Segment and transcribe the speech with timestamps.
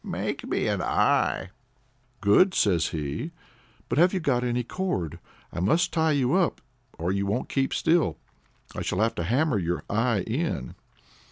[0.03, 1.51] "Make me an eye."
[2.21, 3.29] "Good," says he;
[3.87, 5.19] "but have you got any cord?
[5.53, 6.59] I must tie you up,
[6.97, 8.17] or you won't keep still.
[8.75, 10.73] I shall have to hammer your eye in."